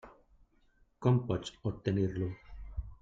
Com 1.07 1.19
pots 1.27 1.53
obtenir-lo? 1.73 2.31